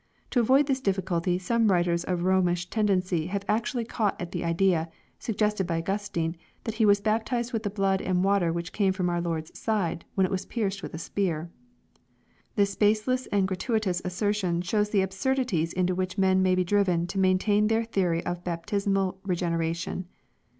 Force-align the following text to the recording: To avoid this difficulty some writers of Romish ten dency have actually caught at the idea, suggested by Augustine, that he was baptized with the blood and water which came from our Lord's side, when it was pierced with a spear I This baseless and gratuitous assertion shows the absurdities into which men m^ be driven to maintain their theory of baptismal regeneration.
To 0.31 0.39
avoid 0.39 0.65
this 0.65 0.81
difficulty 0.81 1.37
some 1.37 1.67
writers 1.71 2.03
of 2.03 2.23
Romish 2.23 2.71
ten 2.71 2.87
dency 2.87 3.27
have 3.29 3.45
actually 3.47 3.85
caught 3.85 4.19
at 4.19 4.31
the 4.31 4.43
idea, 4.43 4.89
suggested 5.19 5.67
by 5.67 5.77
Augustine, 5.77 6.35
that 6.63 6.73
he 6.73 6.87
was 6.87 6.99
baptized 6.99 7.53
with 7.53 7.61
the 7.61 7.69
blood 7.69 8.01
and 8.01 8.23
water 8.23 8.51
which 8.51 8.73
came 8.73 8.93
from 8.93 9.11
our 9.11 9.21
Lord's 9.21 9.55
side, 9.55 10.03
when 10.15 10.25
it 10.25 10.31
was 10.31 10.47
pierced 10.47 10.81
with 10.81 10.95
a 10.95 10.97
spear 10.97 11.51
I 11.53 11.97
This 12.55 12.75
baseless 12.75 13.27
and 13.27 13.47
gratuitous 13.47 14.01
assertion 14.03 14.63
shows 14.63 14.89
the 14.89 15.01
absurdities 15.03 15.71
into 15.71 15.93
which 15.93 16.17
men 16.17 16.43
m^ 16.43 16.55
be 16.55 16.63
driven 16.63 17.05
to 17.05 17.19
maintain 17.19 17.67
their 17.67 17.83
theory 17.83 18.25
of 18.25 18.43
baptismal 18.43 19.19
regeneration. 19.23 20.07